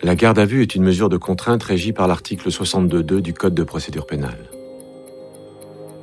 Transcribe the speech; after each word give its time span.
La 0.00 0.14
garde 0.14 0.38
à 0.38 0.44
vue 0.44 0.62
est 0.62 0.76
une 0.76 0.84
mesure 0.84 1.08
de 1.08 1.16
contrainte 1.16 1.64
régie 1.64 1.92
par 1.92 2.06
l'article 2.06 2.50
62.2 2.50 3.18
du 3.18 3.34
Code 3.34 3.54
de 3.54 3.64
procédure 3.64 4.06
pénale. 4.06 4.48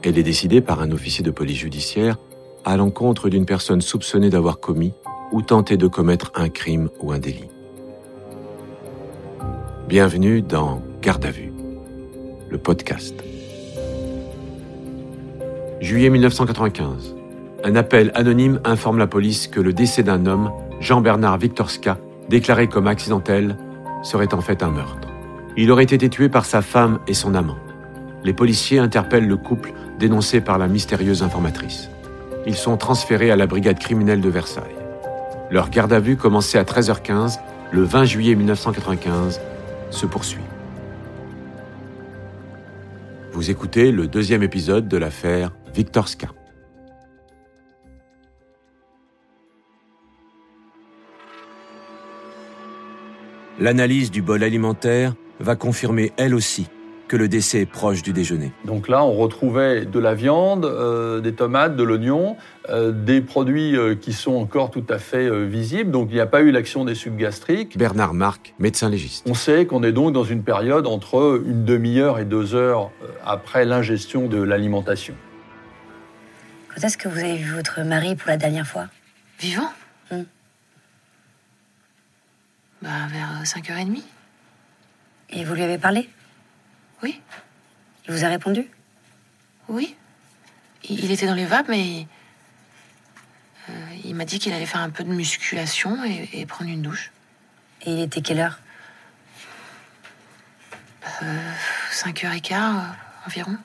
Elle 0.04 0.18
est 0.18 0.24
décidée 0.24 0.60
par 0.60 0.82
un 0.82 0.92
officier 0.92 1.24
de 1.24 1.32
police 1.32 1.60
judiciaire 1.60 2.18
à 2.66 2.76
l'encontre 2.76 3.30
d'une 3.30 3.46
personne 3.46 3.80
soupçonnée 3.80 4.30
d'avoir 4.30 4.60
commis 4.60 4.92
ou 5.32 5.42
tenté 5.42 5.78
de 5.78 5.88
commettre 5.88 6.34
un 6.36 6.50
crime 6.50 6.90
ou 7.00 7.14
un 7.14 7.20
délit. 7.20 7.48
Bienvenue 9.88 10.42
dans 10.42 10.82
Garde 11.02 11.26
à 11.26 11.32
vue, 11.32 11.54
le 12.50 12.58
podcast. 12.58 13.16
Juillet 15.80 16.10
1995. 16.10 17.16
Un 17.64 17.76
appel 17.78 18.12
anonyme 18.14 18.60
informe 18.66 18.98
la 18.98 19.08
police 19.08 19.48
que 19.48 19.62
le 19.62 19.72
décès 19.72 20.04
d'un 20.04 20.26
homme, 20.26 20.52
Jean-Bernard 20.82 21.38
Victorska, 21.38 21.98
déclaré 22.30 22.68
comme 22.68 22.88
accidentel, 22.88 23.56
serait 24.06 24.34
en 24.34 24.42
fait 24.42 24.64
un 24.64 24.70
meurtre. 24.70 25.10
Il 25.58 25.72
aurait 25.72 25.84
été 25.84 26.10
tué 26.10 26.30
par 26.30 26.46
sa 26.46 26.62
femme 26.62 27.00
et 27.08 27.14
son 27.14 27.34
amant. 27.34 27.58
Les 28.24 28.34
policiers 28.34 28.80
interpellent 28.80 29.28
le 29.28 29.38
couple 29.38 29.74
dénoncé 30.00 30.42
par 30.42 30.58
la 30.58 30.68
mystérieuse 30.68 31.24
informatrice. 31.24 31.90
Ils 32.46 32.56
sont 32.56 32.78
transférés 32.78 33.32
à 33.32 33.36
la 33.36 33.48
brigade 33.48 33.80
criminelle 33.80 34.22
de 34.22 34.30
Versailles. 34.30 34.76
Leur 35.50 35.70
garde 35.70 35.94
à 35.94 36.00
vue, 36.00 36.18
commencée 36.18 36.58
à 36.58 36.64
13h15, 36.64 37.40
le 37.72 37.84
20 37.84 38.06
juillet 38.06 38.36
1995, 38.36 39.42
se 39.90 40.06
poursuit. 40.06 40.42
Vous 43.32 43.50
écoutez 43.50 43.92
le 43.92 44.08
deuxième 44.08 44.44
épisode 44.44 44.88
de 44.88 44.98
l'affaire 44.98 45.52
Victorska. 45.74 46.28
L'analyse 53.58 54.12
du 54.12 54.22
bol 54.22 54.44
alimentaire 54.44 55.14
va 55.40 55.56
confirmer 55.56 56.12
elle 56.18 56.36
aussi 56.36 56.68
que 57.08 57.16
le 57.16 57.28
décès 57.28 57.62
est 57.62 57.66
proche 57.66 58.02
du 58.02 58.14
déjeuner. 58.14 58.52
Donc 58.66 58.90
là, 58.90 59.06
on 59.06 59.14
retrouvait 59.14 59.86
de 59.86 60.00
la 60.00 60.16
viande, 60.16 60.66
euh, 60.66 61.22
des 61.22 61.34
tomates, 61.34 61.76
de 61.76 61.84
l'oignon, 61.84 62.36
euh, 62.70 62.92
des 62.92 63.22
produits 63.22 63.78
euh, 63.78 63.96
qui 63.96 64.12
sont 64.12 64.34
encore 64.34 64.72
tout 64.72 64.84
à 64.90 64.98
fait 64.98 65.26
euh, 65.30 65.46
visibles. 65.46 65.92
Donc 65.92 66.08
il 66.10 66.16
n'y 66.16 66.20
a 66.20 66.26
pas 66.26 66.42
eu 66.42 66.52
l'action 66.52 66.84
des 66.84 66.96
sucs 66.96 67.16
gastriques. 67.16 67.78
Bernard 67.78 68.14
Marc, 68.14 68.56
médecin 68.60 68.90
légiste. 68.90 69.26
On 69.30 69.36
sait 69.36 69.66
qu'on 69.68 69.84
est 69.84 69.92
donc 69.94 70.14
dans 70.14 70.24
une 70.24 70.44
période 70.44 70.88
entre 70.88 71.42
une 71.46 71.64
demi-heure 71.64 72.20
et 72.20 72.26
deux 72.26 72.56
heures 72.56 72.92
après 73.24 73.66
l'ingestion 73.66 74.28
de 74.28 74.42
l'alimentation. 74.42 75.14
Quand 76.74 76.84
est-ce 76.84 76.98
que 76.98 77.08
vous 77.08 77.20
avez 77.20 77.38
vu 77.38 77.54
votre 77.54 77.82
mari 77.84 78.16
pour 78.16 78.30
la 78.30 78.38
dernière 78.38 78.68
fois? 78.68 78.88
Vivant? 79.40 79.70
Bah, 82.86 83.08
vers 83.12 83.42
5h30. 83.44 84.04
Et 85.32 85.44
vous 85.44 85.56
lui 85.56 85.64
avez 85.64 85.80
parlé? 85.80 86.08
Oui, 87.02 87.20
Il 88.08 88.14
vous 88.14 88.24
a 88.24 88.28
répondu? 88.28 88.68
Oui. 89.68 89.96
Il 90.88 91.04
il 91.04 91.12
était 91.12 91.26
dans 91.26 91.34
les 91.34 91.46
vapes, 91.48 91.68
mais. 91.68 92.06
euh, 93.70 93.74
il 94.04 94.14
m'a 94.14 94.26
dit 94.26 94.38
qu'il 94.38 94.54
allait 94.54 94.68
faire 94.68 94.82
un 94.82 94.92
peu 94.92 95.04
de 95.04 95.10
musculation 95.12 96.04
et, 96.06 96.30
et 96.34 96.46
prendre 96.46 96.70
une 96.70 96.84
douche. 96.84 97.12
Et 97.82 97.92
il 97.92 98.02
était 98.02 98.22
quelle 98.22 98.40
heure? 98.40 98.60
5h15 101.92 102.54
euh, 102.54 102.82
environ. 103.26 103.58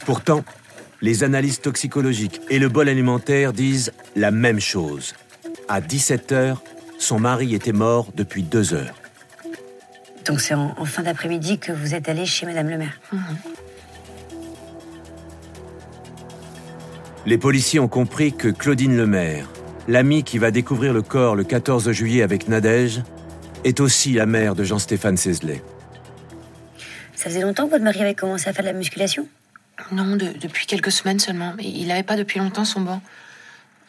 Pourtant, 0.00 0.44
les 1.00 1.22
analyses 1.22 1.60
toxicologiques 1.60 2.40
et 2.50 2.58
le 2.58 2.68
bol 2.68 2.88
alimentaire 2.88 3.52
disent 3.52 3.92
la 4.16 4.32
même 4.32 4.58
chose. 4.60 5.14
À 5.68 5.80
17 5.80 6.32
heures, 6.32 6.62
son 7.04 7.20
mari 7.20 7.54
était 7.54 7.72
mort 7.72 8.08
depuis 8.14 8.42
deux 8.42 8.72
heures. 8.72 8.94
Donc 10.24 10.40
c'est 10.40 10.54
en, 10.54 10.74
en 10.78 10.84
fin 10.86 11.02
d'après-midi 11.02 11.58
que 11.58 11.70
vous 11.70 11.94
êtes 11.94 12.08
allé 12.08 12.24
chez 12.24 12.46
Madame 12.46 12.70
le 12.70 12.78
maire. 12.78 12.98
Les 17.26 17.36
policiers 17.38 17.78
ont 17.80 17.88
compris 17.88 18.32
que 18.32 18.48
Claudine 18.48 18.96
Lemaire, 18.96 19.48
l'amie 19.86 20.24
qui 20.24 20.38
va 20.38 20.50
découvrir 20.50 20.92
le 20.94 21.02
corps 21.02 21.36
le 21.36 21.44
14 21.44 21.90
juillet 21.92 22.22
avec 22.22 22.48
Nadège, 22.48 23.02
est 23.64 23.80
aussi 23.80 24.12
la 24.12 24.24
mère 24.26 24.54
de 24.54 24.64
Jean-Stéphane 24.64 25.16
Cézelet. 25.16 25.62
Ça 27.14 27.30
faisait 27.30 27.40
longtemps 27.42 27.66
que 27.66 27.70
votre 27.72 27.84
mari 27.84 28.00
avait 28.00 28.14
commencé 28.14 28.48
à 28.48 28.52
faire 28.52 28.64
de 28.64 28.70
la 28.70 28.74
musculation? 28.76 29.26
Non, 29.92 30.16
de- 30.16 30.32
depuis 30.40 30.66
quelques 30.66 30.92
semaines 30.92 31.18
seulement. 31.18 31.54
Il 31.58 31.86
n'avait 31.88 32.02
pas 32.02 32.16
depuis 32.16 32.38
longtemps 32.38 32.64
son 32.64 32.80
banc. 32.80 33.00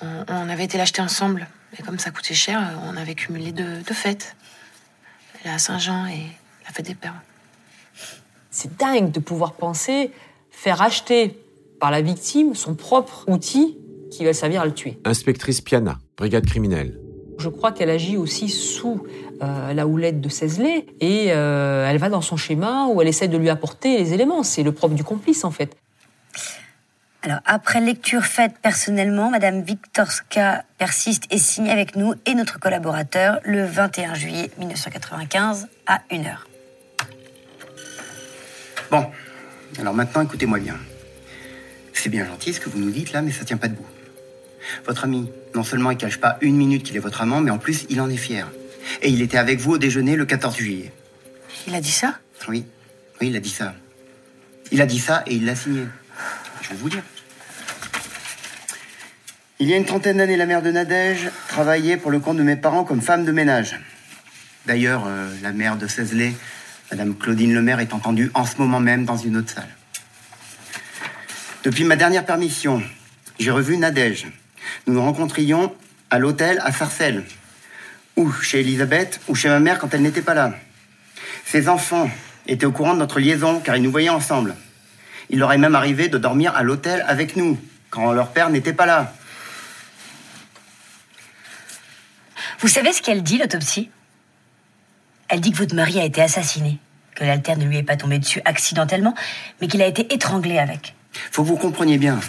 On, 0.02 0.26
on 0.28 0.50
avait 0.50 0.66
été 0.66 0.78
l'acheter 0.78 1.02
ensemble. 1.02 1.48
Et 1.78 1.84
comme 1.84 2.00
ça 2.00 2.12
coûtait 2.12 2.34
cher, 2.34 2.60
euh, 2.60 2.90
on 2.92 2.98
avait 2.98 3.16
cumulé 3.16 3.52
deux, 3.52 3.82
deux 3.88 3.94
fêtes. 3.94 4.36
La 5.44 5.58
Saint-Jean 5.58 6.08
et 6.08 6.26
la 6.66 6.72
fête 6.74 6.86
des 6.86 6.96
Pères. 6.96 7.22
C'est 8.50 8.78
dingue 8.78 9.12
de 9.12 9.20
pouvoir 9.20 9.54
penser 9.54 10.12
faire 10.50 10.82
acheter 10.82 11.38
par 11.80 11.92
la 11.92 12.02
victime 12.02 12.56
son 12.56 12.76
propre 12.76 13.26
outil 13.28 13.78
qui 14.12 14.24
va 14.24 14.34
servir 14.34 14.62
à 14.62 14.66
le 14.66 14.74
tuer. 14.74 14.98
Inspectrice 15.04 15.62
Piana, 15.62 16.00
brigade 16.18 16.46
criminelle. 16.46 16.98
Je 17.38 17.50
crois 17.50 17.74
qu'elle 17.74 17.90
agit 17.90 18.16
aussi 18.16 18.48
sous 18.48 19.04
euh, 19.42 19.74
la 19.74 19.86
houlette 19.86 20.22
de 20.22 20.30
Cézelet 20.30 20.86
et 21.02 21.34
euh, 21.34 21.86
elle 21.88 21.98
va 21.98 22.10
dans 22.10 22.22
son 22.22 22.38
schéma 22.38 22.88
où 22.88 23.02
elle 23.02 23.10
essaie 23.10 23.28
de 23.28 23.38
lui 23.38 23.50
apporter 23.50 23.98
les 23.98 24.14
éléments. 24.14 24.42
C'est 24.44 24.64
le 24.64 24.72
propre 24.72 24.96
du 24.96 25.04
complice 25.04 25.44
en 25.44 25.52
fait. 25.52 25.76
Alors, 27.26 27.40
après 27.46 27.82
lecture 27.82 28.24
faite 28.24 28.54
personnellement, 28.62 29.32
Madame 29.32 29.64
Viktorska 29.64 30.64
persiste 30.78 31.24
et 31.32 31.40
signe 31.40 31.72
avec 31.72 31.96
nous 31.96 32.14
et 32.28 32.36
notre 32.36 32.60
collaborateur 32.60 33.40
le 33.44 33.66
21 33.66 34.14
juillet 34.14 34.52
1995 34.60 35.68
à 35.88 36.02
1h. 36.12 36.36
Bon, 38.92 39.10
alors 39.80 39.96
maintenant 39.96 40.22
écoutez-moi 40.22 40.60
bien. 40.60 40.78
C'est 41.94 42.10
bien 42.10 42.28
gentil 42.28 42.54
ce 42.54 42.60
que 42.60 42.70
vous 42.70 42.78
nous 42.78 42.92
dites 42.92 43.12
là, 43.12 43.24
mais 43.24 43.32
ça 43.32 43.44
tient 43.44 43.58
pas 43.58 43.70
debout. 43.70 43.88
Votre 44.86 45.06
ami, 45.06 45.28
non 45.56 45.64
seulement 45.64 45.90
il 45.90 45.98
cache 45.98 46.20
pas 46.20 46.38
une 46.42 46.56
minute 46.56 46.84
qu'il 46.84 46.96
est 46.96 47.00
votre 47.00 47.24
amant, 47.24 47.42
mais 47.42 47.50
en 47.50 47.58
plus 47.58 47.88
il 47.90 48.02
en 48.02 48.10
est 48.12 48.18
fier. 48.18 48.52
Et 49.02 49.10
il 49.10 49.24
était 49.24 49.40
avec 49.40 49.60
vous 49.60 49.72
au 49.72 49.78
déjeuner 49.80 50.16
le 50.16 50.28
14 50.28 50.56
juillet. 50.56 50.94
Il 51.66 51.74
a 51.74 51.82
dit 51.82 51.90
ça? 51.90 52.20
Oui, 52.48 52.68
oui, 53.20 53.30
il 53.30 53.36
a 53.36 53.40
dit 53.40 53.50
ça. 53.50 53.74
Il 54.72 54.80
a 54.80 54.86
dit 54.86 55.00
ça 55.00 55.24
et 55.26 55.34
il 55.34 55.46
l'a 55.46 55.56
signé. 55.56 55.88
Je 56.62 56.70
vais 56.70 56.76
vous 56.76 56.90
dire. 56.90 57.02
Il 59.58 59.70
y 59.70 59.74
a 59.74 59.78
une 59.78 59.86
trentaine 59.86 60.18
d'années, 60.18 60.36
la 60.36 60.46
mère 60.46 60.62
de 60.62 60.70
Nadège 60.70 61.30
travaillait 61.48 61.96
pour 61.96 62.12
le 62.12 62.20
compte 62.20 62.36
de 62.36 62.44
mes 62.44 62.58
parents 62.58 62.84
comme 62.84 63.02
femme 63.02 63.24
de 63.24 63.32
ménage. 63.32 63.80
D'ailleurs, 64.66 65.06
euh, 65.08 65.34
la 65.42 65.54
mère 65.54 65.78
de 65.78 65.88
Cézelet, 65.88 66.34
Madame 66.92 67.16
Claudine 67.16 67.54
Lemaire, 67.54 67.80
est 67.80 67.94
entendue 67.94 68.32
en 68.34 68.46
ce 68.46 68.58
moment 68.58 68.82
même 68.82 69.06
dans 69.06 69.16
une 69.16 69.38
autre 69.38 69.54
salle. 69.54 69.70
Depuis 71.64 71.86
ma 71.86 71.96
dernière 71.96 72.26
permission, 72.26 72.84
j'ai 73.40 73.50
revu 73.50 73.78
Nadège. 73.78 74.28
Nous 74.88 74.94
nous 74.96 75.02
rencontrions 75.02 75.74
à 76.10 76.20
l'hôtel 76.20 76.60
à 76.62 76.74
Sarcelles, 76.74 77.24
ou 78.18 78.30
chez 78.34 78.60
Elisabeth, 78.60 79.22
ou 79.30 79.36
chez 79.36 79.48
ma 79.48 79.62
mère 79.62 79.80
quand 79.80 79.94
elle 79.94 80.02
n'était 80.02 80.22
pas 80.22 80.34
là. 80.34 80.54
Ses 81.46 81.70
enfants 81.70 82.10
étaient 82.46 82.66
au 82.66 82.74
courant 82.74 82.94
de 82.94 83.00
notre 83.00 83.22
liaison 83.22 83.62
car 83.62 83.78
ils 83.78 83.84
nous 83.84 83.92
voyaient 83.92 84.10
ensemble. 84.10 84.54
Il 85.30 85.40
leur 85.40 85.54
est 85.54 85.58
même 85.58 85.76
arrivé 85.76 86.10
de 86.10 86.18
dormir 86.18 86.54
à 86.58 86.64
l'hôtel 86.64 87.06
avec 87.08 87.38
nous 87.38 87.58
quand 87.90 88.12
leur 88.12 88.34
père 88.34 88.50
n'était 88.50 88.74
pas 88.74 88.86
là. 88.86 89.14
Vous 92.60 92.68
savez 92.68 92.94
ce 92.94 93.02
qu'elle 93.02 93.24
dit, 93.24 93.38
l'autopsie? 93.38 93.90
Elle 95.28 95.42
dit 95.42 95.52
que 95.52 95.58
votre 95.58 95.76
mari 95.76 96.00
a 96.00 96.06
été 96.06 96.22
assassiné, 96.22 96.78
que 97.16 97.24
l'altère 97.24 97.58
ne 97.58 97.66
lui 97.66 97.78
est 97.78 97.84
pas 97.84 97.98
tombé 97.98 98.20
dessus 98.20 98.42
accidentellement, 98.46 99.16
mais 99.60 99.68
qu'il 99.68 99.82
a 99.82 99.88
été 99.88 100.14
étranglé 100.14 100.60
avec. 100.60 100.96
Faut 101.32 101.44
que 101.44 101.48
vous 101.48 101.58
compreniez 101.58 101.98
bien. 101.98 102.20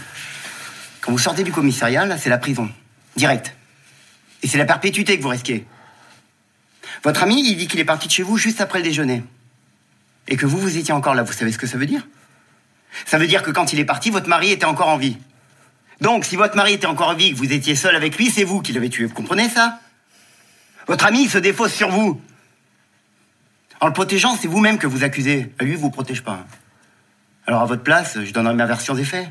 Quand 1.00 1.12
vous 1.12 1.18
sortez 1.18 1.44
du 1.44 1.52
commissariat, 1.52 2.06
là, 2.06 2.18
c'est 2.18 2.30
la 2.30 2.38
prison. 2.38 2.70
Direct. 3.16 3.54
Et 4.42 4.48
c'est 4.48 4.58
la 4.58 4.64
perpétuité 4.64 5.16
que 5.16 5.22
vous 5.22 5.28
risquez. 5.28 5.66
Votre 7.04 7.22
ami, 7.22 7.46
il 7.46 7.56
dit 7.56 7.68
qu'il 7.68 7.80
est 7.80 7.84
parti 7.84 8.08
de 8.08 8.12
chez 8.12 8.22
vous 8.22 8.36
juste 8.36 8.60
après 8.60 8.78
le 8.78 8.84
déjeuner. 8.84 9.22
Et 10.28 10.36
que 10.36 10.46
vous, 10.46 10.58
vous 10.58 10.76
étiez 10.76 10.92
encore 10.92 11.14
là. 11.14 11.22
Vous 11.22 11.32
savez 11.32 11.52
ce 11.52 11.58
que 11.58 11.66
ça 11.66 11.78
veut 11.78 11.86
dire? 11.86 12.06
Ça 13.04 13.18
veut 13.18 13.26
dire 13.26 13.42
que 13.42 13.50
quand 13.50 13.72
il 13.72 13.78
est 13.78 13.84
parti, 13.84 14.10
votre 14.10 14.28
mari 14.28 14.50
était 14.50 14.64
encore 14.64 14.88
en 14.88 14.96
vie. 14.96 15.18
Donc, 16.00 16.24
si 16.24 16.36
votre 16.36 16.56
mari 16.56 16.74
était 16.74 16.86
encore 16.86 17.08
en 17.08 17.14
vie 17.14 17.32
que 17.32 17.36
vous 17.36 17.52
étiez 17.52 17.76
seul 17.76 17.94
avec 17.94 18.16
lui, 18.16 18.30
c'est 18.30 18.44
vous 18.44 18.60
qui 18.60 18.72
l'avez 18.72 18.90
tué. 18.90 19.04
Vous 19.04 19.14
comprenez 19.14 19.48
ça? 19.48 19.80
Votre 20.86 21.06
ami, 21.06 21.28
se 21.28 21.38
défausse 21.38 21.74
sur 21.74 21.90
vous. 21.90 22.20
En 23.80 23.86
le 23.86 23.92
protégeant, 23.92 24.36
c'est 24.36 24.48
vous-même 24.48 24.78
que 24.78 24.86
vous 24.86 25.04
accusez. 25.04 25.52
Lui, 25.60 25.72
il 25.72 25.76
vous 25.76 25.90
protège 25.90 26.22
pas. 26.22 26.46
Alors, 27.46 27.62
à 27.62 27.66
votre 27.66 27.82
place, 27.82 28.18
je 28.22 28.32
donnerai 28.32 28.54
ma 28.54 28.66
version 28.66 28.94
des 28.94 29.04
faits. 29.04 29.28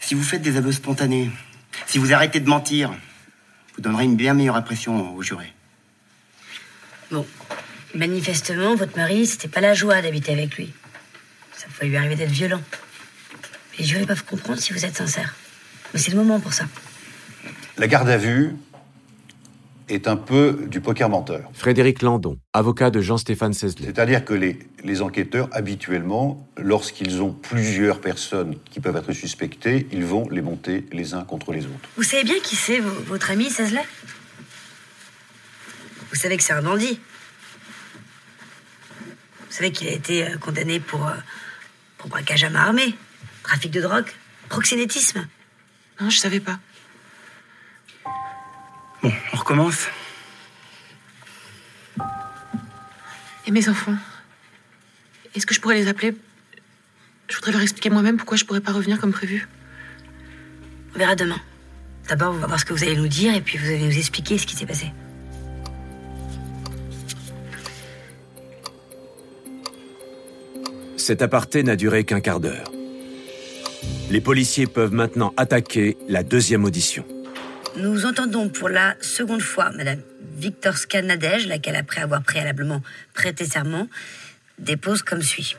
Si 0.00 0.14
vous 0.14 0.22
faites 0.22 0.42
des 0.42 0.56
aveux 0.56 0.72
spontanés, 0.72 1.30
si 1.86 1.98
vous 1.98 2.12
arrêtez 2.12 2.40
de 2.40 2.48
mentir, 2.48 2.92
vous 3.74 3.82
donnerez 3.82 4.04
une 4.04 4.16
bien 4.16 4.34
meilleure 4.34 4.56
impression 4.56 5.14
aux 5.14 5.22
jurés. 5.22 5.52
Bon, 7.10 7.26
manifestement, 7.94 8.74
votre 8.74 8.96
mari, 8.96 9.26
c'était 9.26 9.48
pas 9.48 9.60
la 9.60 9.74
joie 9.74 10.02
d'habiter 10.02 10.32
avec 10.32 10.56
lui. 10.56 10.72
Ça 11.56 11.66
pouvait 11.68 11.86
lui 11.86 11.96
arriver 11.96 12.16
d'être 12.16 12.30
violent. 12.30 12.60
Les 13.78 13.84
jurés 13.84 14.06
peuvent 14.06 14.24
comprendre 14.24 14.60
si 14.60 14.72
vous 14.72 14.84
êtes 14.84 14.96
sincère. 14.96 15.34
Mais 15.92 16.00
c'est 16.00 16.10
le 16.10 16.18
moment 16.18 16.38
pour 16.38 16.52
ça. 16.52 16.66
La 17.76 17.86
garde 17.88 18.08
à 18.08 18.16
vue 18.16 18.54
est 19.88 20.08
un 20.08 20.16
peu 20.16 20.64
du 20.68 20.80
poker 20.80 21.08
menteur. 21.10 21.50
Frédéric 21.52 22.00
Landon, 22.02 22.38
avocat 22.52 22.90
de 22.90 23.00
Jean-Stéphane 23.00 23.52
Sesley. 23.52 23.86
C'est-à-dire 23.86 24.24
que 24.24 24.32
les, 24.32 24.58
les 24.82 25.02
enquêteurs, 25.02 25.48
habituellement, 25.52 26.48
lorsqu'ils 26.56 27.20
ont 27.20 27.32
plusieurs 27.32 28.00
personnes 28.00 28.56
qui 28.70 28.80
peuvent 28.80 28.96
être 28.96 29.12
suspectées, 29.12 29.86
ils 29.92 30.04
vont 30.04 30.28
les 30.30 30.40
monter 30.40 30.86
les 30.92 31.12
uns 31.14 31.24
contre 31.24 31.52
les 31.52 31.66
autres. 31.66 31.88
Vous 31.96 32.02
savez 32.02 32.24
bien 32.24 32.38
qui 32.42 32.56
c'est, 32.56 32.78
vo- 32.80 33.02
votre 33.06 33.30
ami 33.30 33.50
Sesley 33.50 33.84
Vous 36.10 36.16
savez 36.16 36.36
que 36.38 36.42
c'est 36.42 36.54
un 36.54 36.62
bandit. 36.62 36.98
Vous 39.50 39.56
savez 39.58 39.70
qu'il 39.70 39.88
a 39.88 39.92
été 39.92 40.26
euh, 40.26 40.36
condamné 40.38 40.80
pour, 40.80 41.06
euh, 41.06 41.12
pour 41.98 42.08
braquage 42.08 42.42
à 42.44 42.50
main 42.50 42.60
armée, 42.60 42.94
trafic 43.42 43.70
de 43.70 43.80
drogue, 43.82 44.06
proxénétisme. 44.48 45.26
Non, 46.00 46.08
je 46.08 46.18
savais 46.18 46.40
pas. 46.40 46.58
Bon, 49.04 49.12
on 49.34 49.36
recommence. 49.36 49.86
Et 53.46 53.50
mes 53.50 53.68
enfants 53.68 53.96
Est-ce 55.34 55.44
que 55.44 55.52
je 55.52 55.60
pourrais 55.60 55.74
les 55.74 55.88
appeler? 55.88 56.14
Je 57.28 57.34
voudrais 57.34 57.52
leur 57.52 57.60
expliquer 57.60 57.90
moi-même 57.90 58.16
pourquoi 58.16 58.38
je 58.38 58.46
pourrais 58.46 58.62
pas 58.62 58.72
revenir 58.72 58.98
comme 58.98 59.12
prévu. 59.12 59.46
On 60.94 60.98
verra 60.98 61.16
demain. 61.16 61.38
D'abord, 62.08 62.32
on 62.32 62.38
va 62.38 62.46
voir 62.46 62.58
ce 62.58 62.64
que 62.64 62.72
vous 62.72 62.82
allez 62.82 62.96
nous 62.96 63.06
dire 63.06 63.34
et 63.34 63.42
puis 63.42 63.58
vous 63.58 63.66
allez 63.66 63.84
nous 63.84 63.98
expliquer 63.98 64.38
ce 64.38 64.46
qui 64.46 64.56
s'est 64.56 64.64
passé. 64.64 64.86
Cet 70.96 71.20
aparté 71.20 71.62
n'a 71.62 71.76
duré 71.76 72.04
qu'un 72.04 72.20
quart 72.20 72.40
d'heure. 72.40 72.72
Les 74.10 74.22
policiers 74.22 74.66
peuvent 74.66 74.94
maintenant 74.94 75.34
attaquer 75.36 75.98
la 76.08 76.22
deuxième 76.22 76.64
audition. 76.64 77.04
Nous 77.76 78.06
entendons 78.06 78.48
pour 78.48 78.68
la 78.68 78.96
seconde 79.00 79.42
fois 79.42 79.70
Madame 79.72 80.00
Viktorska 80.36 81.02
Nadège, 81.02 81.48
laquelle, 81.48 81.74
après 81.74 82.00
avoir 82.00 82.22
préalablement 82.22 82.82
prêté 83.14 83.44
serment, 83.44 83.88
dépose 84.58 85.02
comme 85.02 85.22
suit. 85.22 85.56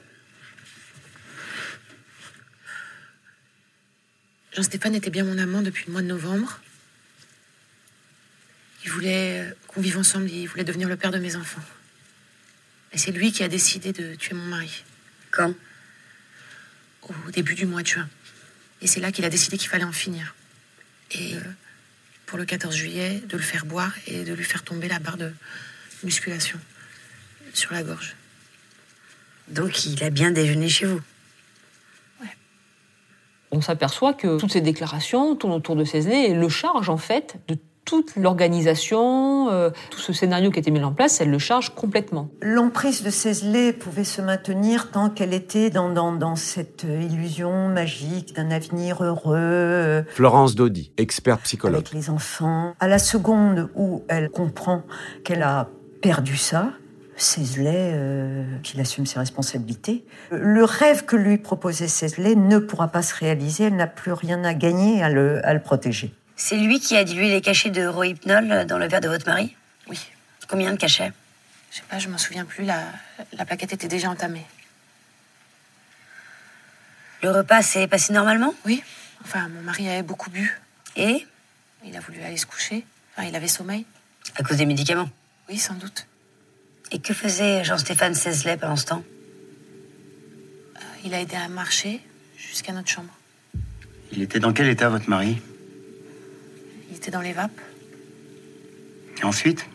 Jean-Stéphane 4.54 4.96
était 4.96 5.10
bien 5.10 5.26
mon 5.26 5.38
amant 5.38 5.62
depuis 5.62 5.86
le 5.88 5.92
mois 5.92 6.02
de 6.02 6.08
novembre. 6.08 6.62
Il 8.86 8.92
voulait 8.92 9.54
qu'on 9.68 9.82
vive 9.82 9.98
ensemble, 9.98 10.30
il 10.30 10.48
voulait 10.48 10.64
devenir 10.64 10.88
le 10.88 10.96
père 10.96 11.12
de 11.12 11.20
mes 11.20 11.36
enfants. 11.36 11.64
Et 12.94 12.98
c'est 12.98 13.12
lui 13.12 13.34
qui 13.34 13.44
a 13.44 13.50
décidé 13.50 13.92
de 13.92 14.16
tuer 14.16 14.36
mon 14.36 14.46
mari, 14.46 14.86
Quand? 15.32 15.54
Au 17.02 17.32
début 17.32 17.56
du 17.56 17.66
mois 17.66 17.82
de 17.82 17.88
juin. 17.88 18.10
Et 18.82 18.88
c'est 18.88 19.02
là 19.02 19.12
qu'il 19.12 19.26
a 19.26 19.30
décidé 19.30 19.58
qu'il 19.58 19.70
fallait 19.70 19.84
en 19.84 19.92
finir. 19.92 20.34
Et 21.12 21.36
euh, 21.36 21.40
pour 22.26 22.38
le 22.38 22.46
14 22.46 22.76
juillet, 22.76 23.22
de 23.28 23.38
le 23.38 23.44
faire 23.44 23.66
boire 23.66 23.94
et 24.08 24.24
de 24.24 24.34
lui 24.34 24.44
faire 24.44 24.64
tomber 24.64 24.88
la 24.88 25.00
barre 25.00 25.18
de 25.18 25.32
musculation 26.04 26.60
sur 27.54 27.74
la 27.74 27.84
gorge. 27.84 28.16
Donc 29.48 29.86
il 29.86 30.04
a 30.04 30.10
bien 30.10 30.32
déjeuné 30.32 30.70
chez 30.70 30.86
vous. 30.86 31.02
On 33.52 33.62
s'aperçoit 33.62 34.14
que 34.14 34.38
toutes 34.38 34.52
ces 34.52 34.62
déclarations 34.62 35.36
tournent 35.36 35.54
autour 35.54 35.76
de 35.76 35.86
Cézanne 35.86 36.12
et 36.12 36.34
le 36.34 36.50
charge 36.50 36.90
en 36.90 36.98
fait 36.98 37.38
de 37.48 37.56
toute 37.86 38.16
l'organisation, 38.16 39.50
euh, 39.52 39.70
tout 39.92 40.00
ce 40.00 40.12
scénario 40.12 40.50
qui 40.50 40.58
a 40.58 40.62
été 40.62 40.72
mis 40.72 40.84
en 40.84 40.92
place, 40.92 41.22
elle 41.22 41.30
le 41.30 41.40
charge 41.40 41.70
complètement. 41.70 42.30
L'emprise 42.42 43.04
de 43.04 43.10
Cézelet 43.10 43.74
pouvait 43.74 44.04
se 44.04 44.22
maintenir 44.22 44.92
tant 44.92 45.10
qu'elle 45.10 45.34
était 45.34 45.70
dans, 45.70 45.90
dans, 45.90 46.12
dans 46.12 46.36
cette 46.36 46.84
illusion 46.84 47.70
magique 47.70 48.36
d'un 48.36 48.52
avenir 48.52 49.04
heureux, 49.04 49.36
euh, 49.38 50.04
Florence 50.10 50.56
Daudy, 50.56 50.92
experte 50.98 51.44
psychologue. 51.44 51.76
avec 51.76 51.94
les 51.94 52.10
enfants. 52.10 52.74
À 52.80 52.88
la 52.88 53.00
seconde 53.00 53.70
où 53.76 54.04
elle 54.08 54.30
comprend 54.30 54.84
qu'elle 55.24 55.44
a 55.44 55.70
perdu 56.02 56.38
ça, 56.38 56.72
Cézelet, 57.18 57.92
euh, 57.94 58.44
qu'il 58.62 58.82
assume 58.82 59.06
ses 59.06 59.20
responsabilités, 59.20 60.06
le 60.32 60.64
rêve 60.66 61.06
que 61.06 61.16
lui 61.16 61.38
proposait 61.38 61.88
Cézelet 61.88 62.36
ne 62.36 62.58
pourra 62.58 62.90
pas 62.90 63.02
se 63.02 63.16
réaliser, 63.16 63.66
elle 63.66 63.76
n'a 63.76 63.88
plus 63.88 64.12
rien 64.12 64.44
à 64.44 64.54
gagner 64.54 65.02
à 65.02 65.10
le, 65.10 65.46
à 65.46 65.54
le 65.54 65.62
protéger. 65.62 66.14
C'est 66.36 66.58
lui 66.58 66.80
qui 66.80 66.96
a 66.98 67.04
dilué 67.04 67.30
les 67.30 67.42
cachets 67.42 67.70
de 67.70 67.86
rohypnol 67.86 68.66
dans 68.66 68.78
le 68.78 68.88
verre 68.88 69.02
de 69.02 69.08
votre 69.08 69.26
mari 69.28 69.56
Oui, 69.88 70.00
Combien 70.48 70.72
de 70.72 70.78
cachets 70.78 71.12
je 71.72 71.82
sais 71.82 71.88
pas, 71.90 72.00
je 72.00 72.08
m'en 72.08 72.18
souviens 72.18 72.46
plus, 72.46 72.64
la, 72.64 72.84
la 73.34 73.44
plaquette 73.46 73.74
était 73.74 73.90
déjà 73.90 74.10
entamée. 74.10 74.46
Le 77.22 77.32
repas 77.32 77.62
s'est 77.64 77.88
passé 77.88 78.14
normalement 78.14 78.54
Oui, 78.66 78.82
enfin, 79.26 79.50
mon 79.50 79.62
mari 79.62 79.90
avait 79.90 80.04
beaucoup 80.04 80.30
bu. 80.30 80.58
Et 80.96 81.26
Il 81.84 81.94
a 81.98 82.00
voulu 82.00 82.22
aller 82.22 82.38
se 82.38 82.46
coucher. 82.46 82.86
Enfin, 83.18 83.28
il 83.28 83.36
avait 83.36 83.50
sommeil. 83.50 83.86
À 84.38 84.44
cause 84.44 84.56
des 84.56 84.66
médicaments. 84.66 85.10
Oui, 85.50 85.58
sans 85.58 85.74
doute. 85.74 86.08
Et 86.92 87.00
que 87.00 87.14
faisait 87.14 87.66
Jean-Stéphane 87.66 88.16
Sesley 88.16 88.56
pendant 88.56 88.78
ce 88.78 88.86
temps 88.86 89.04
Euh, 90.78 90.80
Il 91.04 91.14
a 91.14 91.20
aidé 91.20 91.36
à 91.36 91.50
marcher 91.50 92.00
jusqu'à 92.38 92.72
notre 92.72 92.90
chambre. 92.90 93.12
Il 94.14 94.22
était 94.22 94.40
dans 94.40 94.54
quel 94.54 94.68
état, 94.68 94.88
votre 94.88 95.10
mari 95.10 95.42
Il 96.96 97.00
était 97.00 97.12
dans 97.12 97.20
les 97.22 97.34
vapes. 97.34 97.60
Et 99.20 99.26
ensuite 99.26 99.66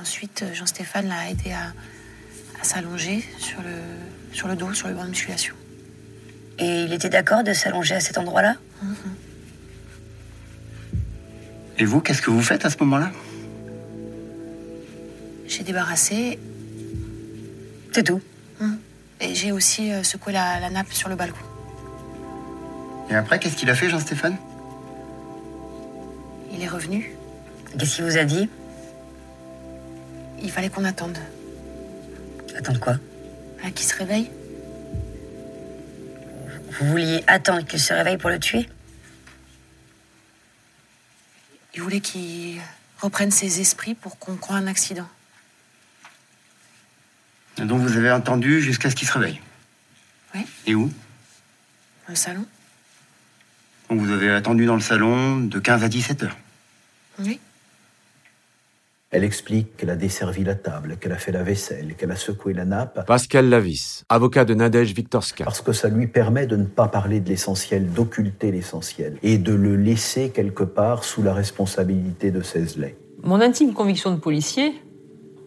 Ensuite, 0.00 0.42
euh, 0.42 0.52
Jean-Stéphane 0.52 1.06
l'a 1.08 1.30
aidé 1.30 1.52
à, 1.52 1.72
à 2.60 2.64
s'allonger 2.64 3.24
sur 3.38 3.60
le, 3.62 4.34
sur 4.34 4.48
le 4.48 4.56
dos, 4.56 4.74
sur 4.74 4.88
le 4.88 4.94
banc 4.94 5.04
de 5.04 5.10
musculation. 5.10 5.54
Et 6.58 6.82
il 6.82 6.92
était 6.92 7.08
d'accord 7.10 7.44
de 7.44 7.52
s'allonger 7.52 7.94
à 7.94 8.00
cet 8.00 8.18
endroit-là? 8.18 8.56
Et 11.78 11.84
vous, 11.84 12.00
qu'est-ce 12.00 12.20
que 12.22 12.30
vous 12.30 12.42
faites 12.42 12.64
à 12.64 12.70
ce 12.70 12.76
moment-là? 12.80 13.12
J'ai 15.46 15.62
débarrassé 15.62 16.38
C'est 17.92 18.02
tout. 18.04 18.20
et 19.20 19.34
j'ai 19.34 19.52
aussi 19.52 19.92
euh, 19.92 20.02
secoué 20.02 20.32
la, 20.32 20.58
la 20.60 20.70
nappe 20.70 20.92
sur 20.92 21.08
le 21.08 21.14
balcon. 21.14 21.44
Et 23.10 23.14
après, 23.14 23.38
qu'est-ce 23.38 23.56
qu'il 23.56 23.70
a 23.70 23.74
fait, 23.76 23.88
Jean-Stéphane? 23.88 24.36
Il 26.54 26.62
est 26.62 26.68
revenu. 26.68 27.10
Qu'est-ce 27.78 27.96
qu'il 27.96 28.04
vous 28.04 28.16
a 28.16 28.24
dit? 28.24 28.48
Il 30.40 30.50
fallait 30.50 30.70
qu'on 30.70 30.84
attende. 30.84 31.18
Attendre 32.56 32.78
quoi? 32.78 32.96
À 33.64 33.70
qu'il 33.70 33.86
se 33.86 33.96
réveille 33.96 34.30
Vous 36.70 36.86
vouliez 36.86 37.24
attendre 37.26 37.66
qu'il 37.66 37.80
se 37.80 37.92
réveille 37.92 38.18
pour 38.18 38.30
le 38.30 38.38
tuer? 38.38 38.68
Il 41.74 41.82
voulait 41.82 42.00
qu'il 42.00 42.60
reprenne 43.00 43.32
ses 43.32 43.60
esprits 43.60 43.94
pour 43.94 44.18
qu'on 44.18 44.36
croie 44.36 44.56
un 44.56 44.68
accident. 44.68 45.08
Et 47.58 47.62
Donc 47.62 47.80
vous 47.80 47.96
avez 47.96 48.12
entendu 48.12 48.60
jusqu'à 48.60 48.90
ce 48.90 48.94
qu'il 48.94 49.08
se 49.08 49.12
réveille? 49.14 49.40
Oui. 50.34 50.46
Et 50.66 50.74
où? 50.76 50.86
Dans 52.06 52.10
le 52.10 52.14
salon 52.14 52.46
Donc 53.90 54.00
vous 54.00 54.12
avez 54.12 54.30
attendu 54.30 54.66
dans 54.66 54.74
le 54.74 54.80
salon 54.80 55.40
de 55.40 55.58
15 55.58 55.82
à 55.82 55.88
17 55.88 56.22
heures. 56.22 56.36
Oui. 57.22 57.38
Elle 59.10 59.22
explique 59.22 59.76
qu'elle 59.76 59.90
a 59.90 59.96
desservi 59.96 60.42
la 60.42 60.56
table, 60.56 60.96
qu'elle 61.00 61.12
a 61.12 61.16
fait 61.18 61.30
la 61.30 61.44
vaisselle, 61.44 61.94
qu'elle 61.94 62.10
a 62.10 62.16
secoué 62.16 62.52
la 62.52 62.64
nappe, 62.64 63.06
Pascal 63.06 63.48
Lavis, 63.48 64.02
avocat 64.08 64.44
de 64.44 64.54
Nadège 64.54 64.92
Viktorska. 64.92 65.44
parce 65.44 65.60
que 65.60 65.72
ça 65.72 65.88
lui 65.88 66.08
permet 66.08 66.48
de 66.48 66.56
ne 66.56 66.64
pas 66.64 66.88
parler 66.88 67.20
de 67.20 67.28
l'essentiel, 67.28 67.92
d'occulter 67.92 68.50
l'essentiel, 68.50 69.16
et 69.22 69.38
de 69.38 69.54
le 69.54 69.76
laisser 69.76 70.30
quelque 70.30 70.64
part 70.64 71.04
sous 71.04 71.22
la 71.22 71.32
responsabilité 71.32 72.32
de 72.32 72.42
Cézelet. 72.42 72.96
Mon 73.22 73.40
intime 73.40 73.72
conviction 73.72 74.10
de 74.10 74.16
policier, 74.18 74.72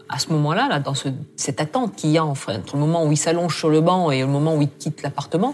à 0.08 0.18
ce 0.20 0.30
moment-là, 0.32 0.70
là, 0.70 0.80
dans 0.80 0.94
ce- 0.94 1.10
cette 1.36 1.60
attente 1.60 1.94
qu'il 1.98 2.12
y 2.12 2.18
a 2.18 2.24
enfin, 2.26 2.60
entre 2.60 2.76
le 2.76 2.80
moment 2.80 3.06
où 3.06 3.12
il 3.12 3.18
s'allonge 3.18 3.58
sur 3.58 3.70
le 3.70 3.82
banc 3.82 4.12
et 4.12 4.22
le 4.22 4.28
moment 4.28 4.56
où 4.56 4.62
il 4.62 4.70
quitte 4.70 5.02
l'appartement, 5.02 5.54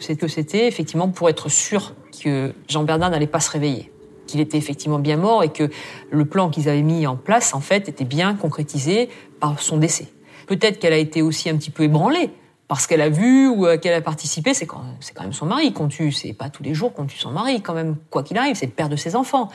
c'est 0.00 0.16
que 0.16 0.26
c'était 0.26 0.66
effectivement 0.66 1.08
pour 1.10 1.28
être 1.28 1.48
sûr 1.48 1.94
que 2.20 2.52
Jean 2.68 2.82
Bernard 2.82 3.10
n'allait 3.10 3.28
pas 3.28 3.38
se 3.40 3.52
réveiller, 3.52 3.92
qu'il 4.26 4.40
était 4.40 4.58
effectivement 4.58 4.98
bien 4.98 5.16
mort 5.16 5.42
et 5.42 5.48
que 5.48 5.70
le 6.10 6.24
plan 6.24 6.50
qu'ils 6.50 6.68
avaient 6.68 6.82
mis 6.82 7.06
en 7.06 7.16
place, 7.16 7.54
en 7.54 7.60
fait, 7.60 7.88
était 7.88 8.04
bien 8.04 8.34
concrétisé 8.34 9.08
par 9.40 9.60
son 9.60 9.78
décès. 9.78 10.08
Peut-être 10.46 10.78
qu'elle 10.78 10.92
a 10.92 10.98
été 10.98 11.22
aussi 11.22 11.48
un 11.50 11.56
petit 11.56 11.70
peu 11.70 11.84
ébranlée 11.84 12.30
parce 12.68 12.86
qu'elle 12.86 13.00
a 13.00 13.08
vu 13.08 13.48
ou 13.48 13.66
euh, 13.66 13.78
qu'elle 13.78 13.94
a 13.94 14.00
participé. 14.00 14.54
C'est 14.54 14.66
quand, 14.66 14.82
même 15.20 15.32
son 15.32 15.46
mari 15.46 15.72
qu'on 15.72 15.88
tue. 15.88 16.12
C'est 16.12 16.32
pas 16.32 16.50
tous 16.50 16.62
les 16.62 16.74
jours 16.74 16.92
qu'on 16.92 17.06
tue 17.06 17.18
son 17.18 17.30
mari, 17.30 17.62
quand 17.62 17.74
même, 17.74 17.96
quoi 18.10 18.22
qu'il 18.22 18.38
arrive. 18.38 18.56
C'est 18.56 18.66
le 18.66 18.72
père 18.72 18.88
de 18.88 18.96
ses 18.96 19.16
enfants. 19.16 19.50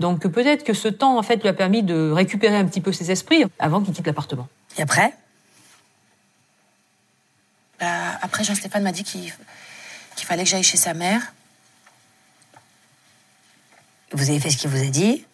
Donc 0.00 0.26
peut-être 0.26 0.64
que 0.64 0.74
ce 0.74 0.88
temps, 0.88 1.18
en 1.18 1.22
fait, 1.22 1.42
lui 1.42 1.48
a 1.48 1.54
permis 1.54 1.82
de 1.82 2.10
récupérer 2.10 2.56
un 2.56 2.64
petit 2.64 2.80
peu 2.80 2.92
ses 2.92 3.10
esprits 3.10 3.44
avant 3.58 3.80
qu'il 3.80 3.94
quitte 3.94 4.06
l'appartement. 4.06 4.48
Et 4.78 4.82
après? 4.82 5.12
Bah, 7.80 7.86
après, 8.22 8.44
Jean-Stéphane 8.44 8.82
m'a 8.82 8.92
dit 8.92 9.04
qu'il 9.04 9.32
fallait 10.16 10.44
que 10.44 10.50
j'aille 10.50 10.62
chez 10.62 10.76
sa 10.76 10.94
mère. 10.94 11.32
Vous 14.16 14.30
avez 14.30 14.40
fait 14.40 14.48
ce 14.48 14.56
qu'il 14.56 14.70
vous 14.70 14.82
a 14.82 14.88
dit 14.88 15.26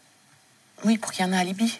Oui, 0.84 0.98
pour 0.98 1.12
qu'il 1.12 1.24
y 1.24 1.28
en 1.28 1.32
ait 1.32 1.36
un 1.36 1.38
alibi. 1.38 1.78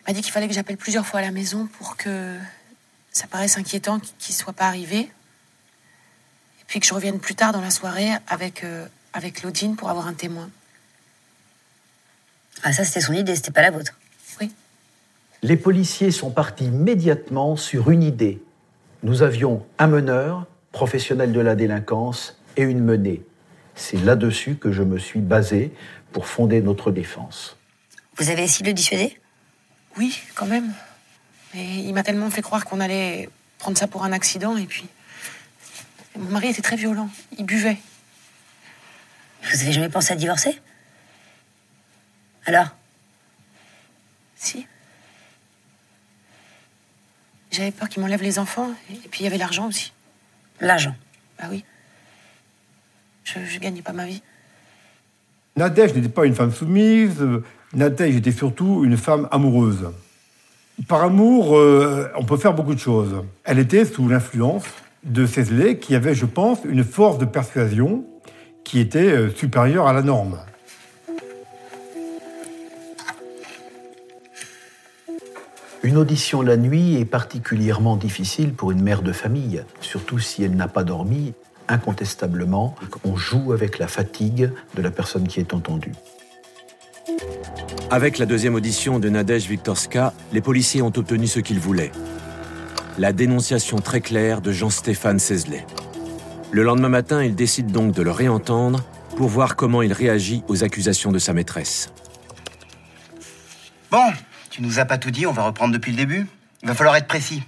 Il 0.00 0.04
m'a 0.08 0.14
dit 0.14 0.22
qu'il 0.22 0.32
fallait 0.32 0.48
que 0.48 0.54
j'appelle 0.54 0.78
plusieurs 0.78 1.06
fois 1.06 1.20
à 1.20 1.22
la 1.22 1.32
maison 1.32 1.66
pour 1.66 1.98
que 1.98 2.34
ça 3.12 3.26
paraisse 3.26 3.58
inquiétant 3.58 4.00
qu'il 4.00 4.34
ne 4.34 4.38
soit 4.38 4.54
pas 4.54 4.68
arrivé. 4.68 5.00
Et 5.00 6.64
puis 6.66 6.80
que 6.80 6.86
je 6.86 6.94
revienne 6.94 7.20
plus 7.20 7.34
tard 7.34 7.52
dans 7.52 7.60
la 7.60 7.70
soirée 7.70 8.08
avec, 8.26 8.64
euh, 8.64 8.86
avec 9.12 9.34
Claudine 9.34 9.76
pour 9.76 9.90
avoir 9.90 10.06
un 10.06 10.14
témoin. 10.14 10.48
Ah, 12.62 12.72
ça, 12.72 12.86
c'était 12.86 13.02
son 13.02 13.12
idée, 13.12 13.36
c'était 13.36 13.50
pas 13.50 13.60
la 13.60 13.70
vôtre. 13.70 13.92
Oui. 14.40 14.50
Les 15.42 15.58
policiers 15.58 16.10
sont 16.10 16.30
partis 16.30 16.64
immédiatement 16.64 17.56
sur 17.56 17.90
une 17.90 18.02
idée. 18.02 18.42
Nous 19.02 19.20
avions 19.20 19.66
un 19.78 19.88
meneur, 19.88 20.46
professionnel 20.72 21.32
de 21.32 21.40
la 21.40 21.54
délinquance, 21.54 22.40
et 22.56 22.62
une 22.62 22.82
menée. 22.82 23.22
C'est 23.76 24.02
là-dessus 24.02 24.56
que 24.56 24.72
je 24.72 24.82
me 24.82 24.98
suis 24.98 25.20
basé 25.20 25.70
pour 26.12 26.26
fonder 26.26 26.62
notre 26.62 26.90
défense. 26.90 27.56
Vous 28.16 28.30
avez 28.30 28.42
essayé 28.42 28.62
de 28.62 28.68
le 28.68 28.74
dissuader? 28.74 29.20
Oui, 29.98 30.18
quand 30.34 30.46
même. 30.46 30.72
Mais 31.54 31.76
il 31.76 31.92
m'a 31.92 32.02
tellement 32.02 32.30
fait 32.30 32.42
croire 32.42 32.64
qu'on 32.64 32.80
allait 32.80 33.28
prendre 33.58 33.76
ça 33.76 33.86
pour 33.86 34.04
un 34.04 34.12
accident, 34.12 34.56
et 34.56 34.66
puis. 34.66 34.86
Mon 36.18 36.30
mari 36.30 36.48
était 36.48 36.62
très 36.62 36.76
violent. 36.76 37.10
Il 37.38 37.44
buvait. 37.44 37.76
Vous 39.42 39.60
avez 39.60 39.72
jamais 39.72 39.90
pensé 39.90 40.14
à 40.14 40.16
divorcer? 40.16 40.58
Alors? 42.46 42.74
Si. 44.36 44.66
J'avais 47.50 47.70
peur 47.70 47.88
qu'il 47.90 48.00
m'enlève 48.00 48.22
les 48.22 48.38
enfants, 48.38 48.70
et 48.90 49.08
puis 49.08 49.20
il 49.20 49.24
y 49.24 49.26
avait 49.26 49.38
l'argent 49.38 49.68
aussi. 49.68 49.92
L'argent? 50.60 50.96
Bah 51.38 51.48
oui. 51.50 51.64
Je, 53.26 53.40
je 53.44 53.58
gagnais 53.58 53.82
pas 53.82 53.92
ma 53.92 54.06
vie. 54.06 54.22
Nadège 55.56 55.94
n'était 55.94 56.08
pas 56.08 56.26
une 56.26 56.34
femme 56.34 56.52
soumise, 56.52 57.22
Nadège 57.74 58.16
était 58.16 58.32
surtout 58.32 58.82
une 58.84 58.96
femme 58.96 59.28
amoureuse. 59.30 59.90
Par 60.88 61.02
amour, 61.02 61.56
euh, 61.56 62.08
on 62.16 62.24
peut 62.24 62.36
faire 62.36 62.54
beaucoup 62.54 62.74
de 62.74 62.78
choses. 62.78 63.24
Elle 63.44 63.58
était 63.58 63.84
sous 63.84 64.08
l'influence 64.08 64.64
de 65.04 65.26
Cézlet, 65.26 65.78
qui 65.78 65.94
avait, 65.94 66.14
je 66.14 66.26
pense, 66.26 66.58
une 66.64 66.84
force 66.84 67.18
de 67.18 67.24
persuasion 67.24 68.04
qui 68.64 68.78
était 68.78 69.10
euh, 69.10 69.30
supérieure 69.30 69.86
à 69.86 69.92
la 69.92 70.02
norme. 70.02 70.38
Une 75.82 75.96
audition 75.96 76.42
la 76.42 76.56
nuit 76.56 76.96
est 76.96 77.04
particulièrement 77.04 77.96
difficile 77.96 78.52
pour 78.52 78.72
une 78.72 78.82
mère 78.82 79.02
de 79.02 79.12
famille, 79.12 79.62
surtout 79.80 80.18
si 80.18 80.42
elle 80.42 80.56
n'a 80.56 80.68
pas 80.68 80.84
dormi. 80.84 81.32
Incontestablement, 81.68 82.74
on 83.04 83.16
joue 83.16 83.52
avec 83.52 83.78
la 83.78 83.88
fatigue 83.88 84.50
de 84.74 84.82
la 84.82 84.90
personne 84.90 85.26
qui 85.26 85.40
est 85.40 85.52
entendue. 85.52 85.92
Avec 87.90 88.18
la 88.18 88.26
deuxième 88.26 88.54
audition 88.54 88.98
de 88.98 89.08
Nadège 89.08 89.48
Viktorska, 89.48 90.12
les 90.32 90.40
policiers 90.40 90.82
ont 90.82 90.92
obtenu 90.96 91.26
ce 91.26 91.40
qu'ils 91.40 91.60
voulaient. 91.60 91.92
La 92.98 93.12
dénonciation 93.12 93.78
très 93.78 94.00
claire 94.00 94.40
de 94.40 94.52
Jean-Stéphane 94.52 95.18
Cézelet. 95.18 95.66
Le 96.50 96.62
lendemain 96.62 96.88
matin, 96.88 97.22
ils 97.22 97.34
décident 97.34 97.70
donc 97.70 97.92
de 97.92 98.02
le 98.02 98.10
réentendre 98.10 98.84
pour 99.16 99.28
voir 99.28 99.56
comment 99.56 99.82
il 99.82 99.92
réagit 99.92 100.42
aux 100.48 100.64
accusations 100.64 101.12
de 101.12 101.18
sa 101.18 101.32
maîtresse. 101.32 101.92
Bon, 103.90 104.12
tu 104.50 104.62
nous 104.62 104.78
as 104.78 104.84
pas 104.84 104.98
tout 104.98 105.10
dit, 105.10 105.26
on 105.26 105.32
va 105.32 105.42
reprendre 105.42 105.72
depuis 105.72 105.92
le 105.92 105.98
début. 105.98 106.26
Il 106.62 106.68
va 106.68 106.74
falloir 106.74 106.96
être 106.96 107.06
précis, 107.06 107.42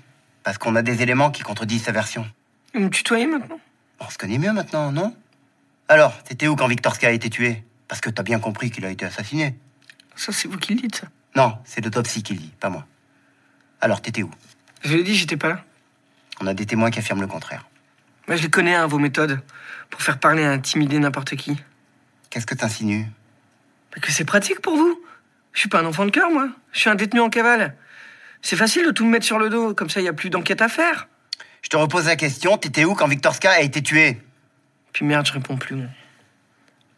parce 0.45 0.59
qu'on 0.59 0.77
a 0.77 0.83
des 0.83 1.03
éléments 1.03 1.31
qui 1.31 1.43
contredisent 1.43 1.85
sa 1.85 1.93
version. 1.93 2.27
Vous 2.75 2.81
me 2.81 2.91
tutoyez 2.91 3.27
maintenant? 3.27 3.59
On 4.01 4.09
se 4.09 4.19
connaît 4.19 4.39
mieux 4.39 4.53
maintenant, 4.53 4.93
non? 4.93 5.15
Alors, 5.89 6.23
t'étais 6.23 6.49
où 6.49 6.57
quand 6.57 6.69
Viktorska 6.69 7.09
a 7.09 7.11
été 7.11 7.31
tué? 7.31 7.65
Parce 7.89 8.01
que 8.01 8.11
t'as 8.11 8.23
bien 8.23 8.39
compris 8.39 8.71
qu'il 8.71 8.85
a 8.85 8.91
été 8.91 9.05
assassiné. 9.05 9.57
Ça, 10.15 10.33
c'est 10.33 10.49
vous 10.49 10.59
qui 10.59 10.75
le 10.75 10.81
dites, 10.81 10.97
ça. 10.97 11.07
Non, 11.35 11.59
c'est 11.65 11.81
l'autopsie 11.83 12.23
qui 12.23 12.35
le 12.35 12.41
dit, 12.41 12.53
pas 12.61 12.69
moi. 12.69 12.87
Alors, 13.81 14.03
t'étais 14.03 14.23
où? 14.23 14.31
Je 14.83 14.97
l'ai 14.97 15.03
dit, 15.03 15.15
j'étais 15.15 15.37
pas 15.37 15.49
là. 15.49 15.65
On 16.41 16.47
a 16.47 16.55
des 16.55 16.67
témoins 16.67 16.91
qui 16.91 16.99
affirment 16.99 17.23
le 17.23 17.27
contraire. 17.27 17.67
Moi, 18.27 18.37
je 18.37 18.43
les 18.43 18.51
connais, 18.51 18.75
hein, 18.75 18.87
vos 18.87 18.99
méthodes. 18.99 19.41
Pour 19.91 20.03
faire 20.03 20.19
parler 20.19 20.43
et 20.43 20.47
intimider 20.47 20.99
n'importe 20.99 21.35
qui. 21.37 21.57
Qu'est-ce 22.31 22.47
que 22.47 22.55
t'insinues? 22.55 23.07
Bah, 23.93 24.01
que 24.03 24.13
c'est 24.13 24.25
pratique 24.25 24.61
pour 24.61 24.77
vous. 24.77 25.01
Je 25.53 25.61
suis 25.61 25.69
pas 25.69 25.81
un 25.81 25.87
enfant 25.87 26.05
de 26.05 26.11
cœur, 26.11 26.31
moi. 26.31 26.49
Je 26.73 26.81
suis 26.81 26.91
un 26.91 26.95
détenu 26.95 27.21
en 27.21 27.31
cavale. 27.31 27.75
C'est 28.43 28.57
facile 28.57 28.85
de 28.85 28.91
tout 28.91 29.05
me 29.05 29.11
mettre 29.11 29.25
sur 29.25 29.39
le 29.39 29.49
dos, 29.49 29.75
comme 29.75 29.89
ça, 29.89 30.01
il 30.01 30.05
y 30.05 30.09
a 30.09 30.13
plus 30.13 30.31
d'enquête 30.31 30.61
à 30.61 30.69
faire. 30.69 31.09
Je 31.63 31.69
te 31.69 31.77
repose 31.77 32.07
la 32.07 32.17
question, 32.17 32.57
t'étais 32.57 32.85
où 32.85 32.95
quand 32.95 33.09
Viktorska 33.09 33.51
a 33.51 33.61
été 33.61 33.83
tué 33.83 34.21
Puis 34.93 35.05
merde, 35.05 35.27
je 35.27 35.33
réponds 35.33 35.57
plus, 35.57 35.77
moi. 35.77 35.87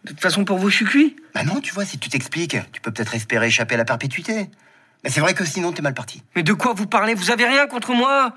De 0.05 0.11
toute 0.11 0.21
façon, 0.21 0.45
pour 0.45 0.59
vous, 0.59 0.71
je 0.71 0.77
suis 0.77 0.85
cuit. 0.85 1.17
Bah 1.35 1.45
non, 1.45 1.61
tu 1.61 1.75
vois, 1.75 1.85
si 1.85 1.99
tu 1.99 2.09
t'expliques, 2.09 2.57
tu 2.73 2.81
peux 2.81 2.91
peut-être 2.91 3.15
espérer 3.15 3.49
échapper 3.49 3.75
à 3.75 3.79
la 3.79 3.85
perpétuité. 3.85 4.49
Mais 5.05 5.11
c'est 5.11 5.21
vrai 5.21 5.35
que 5.35 5.45
sinon, 5.45 5.73
t'es 5.73 5.83
mal 5.83 5.95
parti. 5.95 6.23
Mais 6.35 6.43
de 6.43 6.53
quoi 6.53 6.73
vous 6.73 6.87
parlez? 6.87 7.15
Vous 7.15 7.31
avez 7.31 7.47
rien 7.47 7.67
contre 7.67 7.93
moi? 7.93 8.35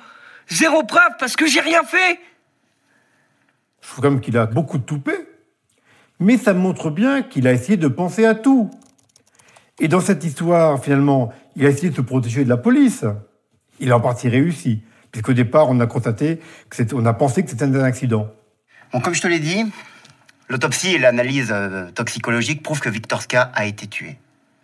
Zéro 0.50 0.84
preuve, 0.84 1.12
parce 1.20 1.36
que 1.36 1.46
j'ai 1.48 1.62
rien 1.62 1.84
fait 1.84 2.20
Je 3.82 3.88
trouve 3.88 4.02
quand 4.02 4.12
même 4.12 4.22
qu'il 4.22 4.38
a 4.38 4.46
beaucoup 4.46 4.78
de 4.78 4.84
toupet. 4.84 5.28
Mais 6.20 6.38
ça 6.38 6.54
montre 6.54 6.90
bien 6.90 7.22
qu'il 7.22 7.48
a 7.48 7.54
essayé 7.54 7.78
de 7.78 7.88
penser 7.88 8.26
à 8.26 8.36
tout. 8.36 8.70
Et 9.80 9.88
dans 9.88 10.02
cette 10.02 10.24
histoire, 10.24 10.84
finalement, 10.84 11.34
il 11.56 11.66
a 11.66 11.70
essayé 11.70 11.90
de 11.90 11.96
se 11.96 12.02
protéger 12.02 12.44
de 12.44 12.50
la 12.50 12.58
police. 12.58 13.06
Il 13.80 13.92
a 13.92 13.98
en 13.98 14.02
partie 14.02 14.30
réussi, 14.30 14.84
puisqu'au 15.14 15.34
départ, 15.34 15.70
on 15.70 15.80
a 15.80 15.88
constaté 15.88 16.42
que 16.70 16.94
on 16.94 17.06
a 17.06 17.14
pensé 17.14 17.44
que 17.44 17.50
c'était 17.50 17.64
un 17.64 17.84
accident. 17.84 18.28
Bon, 18.92 19.00
comme 19.00 19.14
je 19.14 19.22
te 19.22 19.28
l'ai 19.28 19.40
dit, 19.40 19.64
l'autopsie 20.50 20.96
et 20.96 21.00
l'analyse 21.00 21.52
euh, 21.52 21.90
toxicologique 21.92 22.62
prouvent 22.62 22.82
que 22.82 22.90
Viktorska 22.90 23.52
a 23.56 23.66
été 23.66 23.88
tué. 23.88 24.18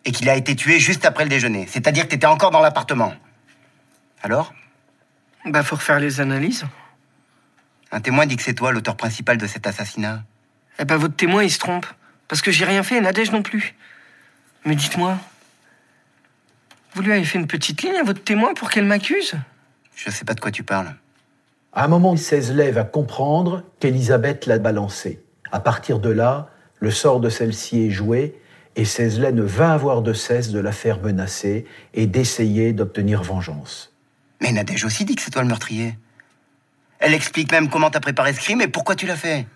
Et 0.05 0.11
qu'il 0.11 0.27
a 0.27 0.35
été 0.35 0.55
tué 0.55 0.79
juste 0.79 1.05
après 1.05 1.23
le 1.23 1.29
déjeuner. 1.29 1.67
C'est-à-dire 1.67 2.03
que 2.03 2.09
t'étais 2.09 2.25
encore 2.25 2.51
dans 2.51 2.61
l'appartement. 2.61 3.13
Alors? 4.23 4.53
Bah, 5.45 5.63
faut 5.63 5.75
refaire 5.75 5.99
les 5.99 6.19
analyses. 6.19 6.65
Un 7.91 8.01
témoin 8.01 8.25
dit 8.25 8.35
que 8.35 8.43
c'est 8.43 8.53
toi 8.53 8.71
l'auteur 8.71 8.97
principal 8.97 9.37
de 9.37 9.45
cet 9.45 9.67
assassinat. 9.67 10.23
Eh 10.79 10.85
ben, 10.85 10.97
votre 10.97 11.15
témoin, 11.15 11.43
il 11.43 11.51
se 11.51 11.59
trompe. 11.59 11.85
Parce 12.27 12.41
que 12.41 12.51
j'ai 12.51 12.65
rien 12.65 12.83
fait 12.83 12.97
et 12.97 13.01
Nadège 13.01 13.31
non 13.31 13.43
plus. 13.43 13.75
Mais 14.65 14.75
dites-moi, 14.75 15.17
vous 16.93 17.01
lui 17.01 17.11
avez 17.11 17.23
fait 17.23 17.37
une 17.37 17.47
petite 17.47 17.81
ligne 17.83 17.97
à 17.97 18.03
votre 18.03 18.23
témoin 18.23 18.53
pour 18.53 18.69
qu'elle 18.69 18.85
m'accuse? 18.85 19.35
Je 20.05 20.09
sais 20.09 20.23
pas 20.23 20.33
de 20.33 20.39
quoi 20.39 20.49
tu 20.49 20.63
parles. 20.63 20.95
À 21.73 21.83
un 21.83 21.87
moment, 21.89 22.15
Cézelet 22.15 22.71
va 22.71 22.85
comprendre 22.85 23.63
qu'Elisabeth 23.81 24.45
l'a 24.45 24.57
balancé. 24.57 25.21
À 25.51 25.59
partir 25.59 25.99
de 25.99 26.09
là, 26.09 26.47
le 26.79 26.89
sort 26.89 27.19
de 27.19 27.29
celle-ci 27.29 27.87
est 27.87 27.89
joué 27.89 28.39
et 28.77 28.85
Cézelet 28.85 29.33
ne 29.33 29.41
va 29.41 29.73
avoir 29.73 30.01
de 30.01 30.13
cesse 30.13 30.51
de 30.51 30.59
la 30.59 30.71
faire 30.71 31.01
menacer 31.01 31.65
et 31.93 32.07
d'essayer 32.07 32.71
d'obtenir 32.71 33.23
vengeance. 33.23 33.93
Mais 34.39 34.53
Nadège 34.53 34.85
aussi 34.85 35.03
dit 35.03 35.15
que 35.15 35.21
c'est 35.21 35.31
toi 35.31 35.41
le 35.41 35.49
meurtrier. 35.49 35.97
Elle 36.99 37.13
explique 37.13 37.51
même 37.51 37.69
comment 37.69 37.89
t'as 37.89 37.99
préparé 37.99 38.31
ce 38.31 38.39
crime 38.39 38.61
et 38.61 38.69
pourquoi 38.69 38.95
tu 38.95 39.05
l'as 39.05 39.17
fait. 39.17 39.47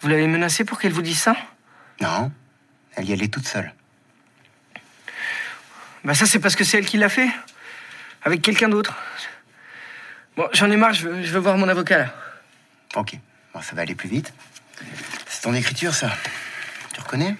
Vous 0.00 0.08
l'avez 0.08 0.26
menacée 0.26 0.64
pour 0.64 0.80
qu'elle 0.80 0.92
vous 0.92 1.02
dise 1.02 1.20
ça? 1.20 1.36
Non, 2.00 2.32
elle 2.96 3.08
y 3.08 3.12
allait 3.12 3.28
toute 3.28 3.46
seule. 3.46 3.72
Bah 6.04 6.14
ça, 6.14 6.26
c'est 6.26 6.40
parce 6.40 6.56
que 6.56 6.64
c'est 6.64 6.78
elle 6.78 6.86
qui 6.86 6.98
l'a 6.98 7.08
fait. 7.08 7.28
Avec 8.24 8.42
quelqu'un 8.42 8.68
d'autre. 8.68 8.96
Bon, 10.38 10.46
j'en 10.52 10.70
ai 10.70 10.76
marre, 10.76 10.92
je 10.92 11.08
veux, 11.08 11.20
je 11.20 11.32
veux 11.32 11.40
voir 11.40 11.58
mon 11.58 11.68
avocat, 11.68 11.98
là. 11.98 12.14
Ok, 12.94 13.18
bon, 13.52 13.60
ça 13.60 13.74
va 13.74 13.82
aller 13.82 13.96
plus 13.96 14.08
vite. 14.08 14.32
C'est 15.26 15.42
ton 15.42 15.52
écriture, 15.52 15.92
ça. 15.92 16.10
Tu 16.94 17.00
reconnais? 17.00 17.34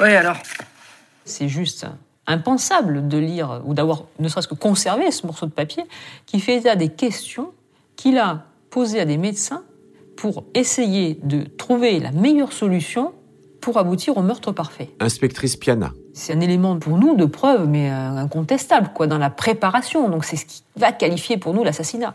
Ouais, 0.00 0.16
alors 0.16 0.38
C'est 1.24 1.48
juste 1.48 1.86
impensable 2.26 3.06
de 3.06 3.16
lire 3.16 3.62
ou 3.64 3.74
d'avoir 3.74 4.06
ne 4.18 4.26
serait-ce 4.28 4.48
que 4.48 4.56
conservé 4.56 5.12
ce 5.12 5.24
morceau 5.24 5.46
de 5.46 5.52
papier 5.52 5.84
qui 6.26 6.40
fait 6.40 6.56
état 6.56 6.74
des 6.74 6.88
questions 6.88 7.52
qu'il 7.94 8.18
a 8.18 8.46
posées 8.70 8.98
à 8.98 9.04
des 9.04 9.18
médecins 9.18 9.62
pour 10.16 10.42
essayer 10.54 11.20
de 11.22 11.44
trouver 11.44 12.00
la 12.00 12.10
meilleure 12.10 12.52
solution 12.52 13.14
pour 13.60 13.78
aboutir 13.78 14.16
au 14.16 14.22
meurtre 14.22 14.50
parfait. 14.50 14.90
Inspectrice 14.98 15.54
Piana. 15.54 15.92
C'est 16.14 16.34
un 16.34 16.40
élément 16.40 16.78
pour 16.78 16.98
nous 16.98 17.16
de 17.16 17.24
preuve, 17.24 17.66
mais 17.66 17.90
euh, 17.90 18.16
incontestable, 18.16 18.90
quoi, 18.94 19.06
dans 19.06 19.18
la 19.18 19.30
préparation. 19.30 20.08
Donc 20.08 20.24
c'est 20.24 20.36
ce 20.36 20.44
qui 20.44 20.62
va 20.76 20.92
qualifier 20.92 21.38
pour 21.38 21.54
nous 21.54 21.64
l'assassinat. 21.64 22.14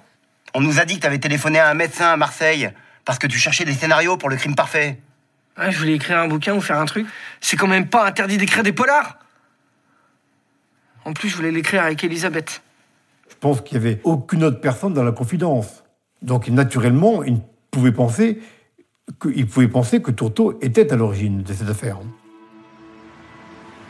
On 0.53 0.61
nous 0.61 0.79
a 0.79 0.85
dit 0.85 0.95
que 0.95 1.01
t'avais 1.01 1.19
téléphoné 1.19 1.59
à 1.59 1.69
un 1.69 1.73
médecin 1.73 2.11
à 2.11 2.17
Marseille 2.17 2.69
parce 3.05 3.19
que 3.19 3.27
tu 3.27 3.37
cherchais 3.37 3.65
des 3.65 3.73
scénarios 3.73 4.17
pour 4.17 4.29
le 4.29 4.35
crime 4.35 4.55
parfait. 4.55 4.99
Ouais, 5.57 5.71
je 5.71 5.79
voulais 5.79 5.95
écrire 5.95 6.19
un 6.19 6.27
bouquin 6.27 6.53
ou 6.55 6.61
faire 6.61 6.79
un 6.79 6.85
truc. 6.85 7.07
C'est 7.41 7.57
quand 7.57 7.67
même 7.67 7.87
pas 7.87 8.05
interdit 8.05 8.37
d'écrire 8.37 8.63
des 8.63 8.73
polars 8.73 9.17
En 11.05 11.13
plus, 11.13 11.29
je 11.29 11.35
voulais 11.35 11.51
l'écrire 11.51 11.83
avec 11.83 12.03
Elisabeth. 12.03 12.61
Je 13.29 13.35
pense 13.39 13.61
qu'il 13.61 13.79
n'y 13.79 13.85
avait 13.85 13.99
aucune 14.03 14.43
autre 14.43 14.61
personne 14.61 14.93
dans 14.93 15.03
la 15.03 15.11
confidence. 15.11 15.83
Donc, 16.21 16.47
naturellement, 16.49 17.23
il 17.23 17.39
pouvait 17.71 17.91
penser 17.91 18.39
que, 19.19 19.29
il 19.35 19.47
pouvait 19.47 19.67
penser 19.67 20.01
que 20.01 20.11
Tourteau 20.11 20.57
était 20.61 20.91
à 20.91 20.95
l'origine 20.95 21.41
de 21.43 21.53
cette 21.53 21.69
affaire. 21.69 21.97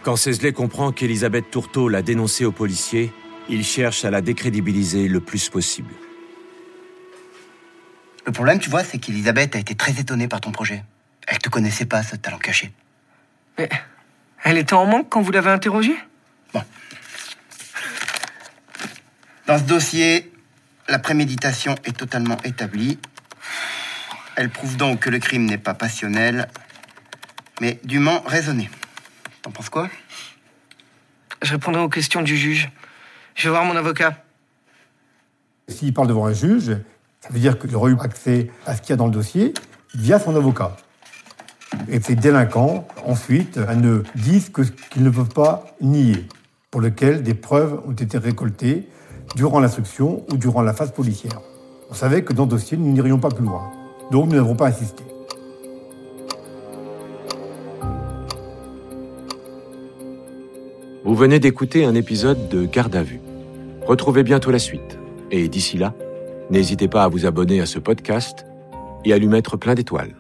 Quand 0.07 0.15
Cézelet 0.15 0.53
comprend 0.53 0.93
qu'Elisabeth 0.93 1.51
Tourteau 1.51 1.89
l'a 1.89 2.01
dénoncé 2.01 2.45
aux 2.45 2.53
policiers, 2.53 3.11
il 3.49 3.65
cherche 3.65 4.05
à 4.05 4.09
la 4.09 4.21
décrédibiliser 4.21 5.09
le 5.09 5.19
plus 5.19 5.49
possible. 5.49 5.93
Le 8.25 8.31
problème, 8.31 8.57
tu 8.59 8.69
vois, 8.69 8.85
c'est 8.85 8.99
qu'Elisabeth 8.99 9.57
a 9.57 9.59
été 9.59 9.75
très 9.75 9.99
étonnée 9.99 10.29
par 10.29 10.39
ton 10.39 10.53
projet. 10.53 10.85
Elle 11.27 11.39
te 11.39 11.49
connaissait 11.49 11.83
pas, 11.83 12.03
ce 12.03 12.15
talent 12.15 12.37
caché. 12.37 12.71
Mais 13.57 13.67
elle 14.45 14.57
était 14.57 14.75
en 14.75 14.85
manque 14.85 15.09
quand 15.09 15.21
vous 15.21 15.33
l'avez 15.33 15.49
interrogée? 15.49 15.97
Dans 19.45 19.57
ce 19.57 19.63
dossier, 19.63 20.31
la 20.87 20.99
préméditation 20.99 21.75
est 21.83 21.97
totalement 21.97 22.37
établie. 22.45 22.97
Elle 24.37 24.49
prouve 24.49 24.77
donc 24.77 25.01
que 25.01 25.09
le 25.09 25.19
crime 25.19 25.43
n'est 25.43 25.57
pas 25.57 25.73
passionnel, 25.73 26.47
mais 27.59 27.81
dûment 27.83 28.23
raisonné. 28.25 28.69
T'en 29.48 29.54
penses 29.54 29.70
quoi? 29.70 29.88
Je 31.42 31.54
répondrai 31.54 31.82
aux 31.82 31.88
questions 31.88 32.22
du 32.22 32.36
juge. 32.36 32.70
Je 33.34 33.44
vais 33.44 33.51
voir 33.51 33.63
mon 33.63 33.77
avocat. 33.77 34.22
S'il 35.70 35.94
parle 35.94 36.10
devant 36.10 36.25
un 36.25 36.34
juge, 36.34 36.75
ça 37.22 37.30
veut 37.30 37.39
dire 37.39 37.58
qu'il 37.58 37.74
aurait 37.74 37.94
eu 37.94 37.98
accès 38.01 38.51
à 38.66 38.75
ce 38.75 38.82
qu'il 38.82 38.89
y 38.89 38.94
a 38.94 38.96
dans 38.98 39.06
le 39.06 39.13
dossier 39.13 39.54
via 39.96 40.20
son 40.20 40.36
avocat. 40.36 40.75
Et 41.88 42.01
ces 42.01 42.16
délinquants, 42.16 42.89
ensuite, 43.06 43.56
ne 43.56 44.04
disent 44.16 44.50
que 44.50 44.66
ce 44.66 44.72
qu'ils 44.72 45.04
ne 45.04 45.10
peuvent 45.10 45.34
pas 45.34 45.63
nier, 45.80 46.27
pour 46.70 46.82
lequel 46.82 47.24
des 47.24 47.34
preuves 47.34 47.82
ont 47.88 47.94
été 47.94 48.18
récoltées 48.18 48.89
durant 49.38 49.62
l'instruction 49.62 50.25
ou 50.30 50.36
durant 50.36 50.62
la 50.62 50.74
phase 50.74 50.92
policière. 50.92 51.39
On 51.89 51.94
savait 51.94 52.22
que 52.22 52.34
dans 52.34 52.44
le 52.44 52.50
dossier, 52.50 52.75
nous 52.75 52.92
n'irions 52.92 53.18
pas 53.18 53.30
plus 53.30 53.46
loin. 53.46 53.72
Donc 54.12 54.27
nous 54.27 54.36
n'avons 54.36 54.58
pas 54.58 54.68
insisté. 54.68 55.06
Vous 61.07 61.15
venez 61.15 61.39
d'écouter 61.39 61.85
un 61.85 61.95
épisode 61.95 62.49
de 62.49 62.65
Garde 62.65 62.93
à 62.93 63.01
vue. 63.01 63.21
Retrouvez 63.85 64.23
bientôt 64.23 64.51
la 64.51 64.59
suite. 64.59 64.99
Et 65.31 65.47
d'ici 65.47 65.77
là, 65.77 65.93
n'hésitez 66.49 66.89
pas 66.89 67.05
à 67.05 67.07
vous 67.07 67.25
abonner 67.25 67.61
à 67.61 67.65
ce 67.65 67.79
podcast 67.79 68.45
et 69.05 69.13
à 69.13 69.17
lui 69.17 69.27
mettre 69.27 69.55
plein 69.55 69.73
d'étoiles. 69.73 70.16